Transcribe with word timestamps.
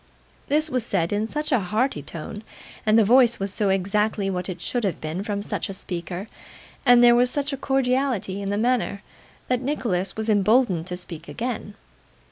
This 0.47 0.67
was 0.71 0.83
said 0.83 1.13
in 1.13 1.27
such 1.27 1.51
a 1.51 1.59
hearty 1.59 2.01
tone, 2.01 2.41
and 2.87 2.97
the 2.97 3.05
voice 3.05 3.39
was 3.39 3.53
so 3.53 3.69
exactly 3.69 4.31
what 4.31 4.49
it 4.49 4.59
should 4.59 4.83
have 4.83 4.99
been 4.99 5.21
from 5.23 5.43
such 5.43 5.69
a 5.69 5.75
speaker, 5.75 6.27
and 6.87 7.03
there 7.03 7.13
was 7.13 7.29
such 7.29 7.53
a 7.53 7.55
cordiality 7.55 8.41
in 8.41 8.49
the 8.49 8.57
manner, 8.57 9.03
that 9.47 9.61
Nicholas 9.61 10.15
was 10.17 10.27
emboldened 10.27 10.87
to 10.87 10.97
speak 10.97 11.27
again. 11.27 11.75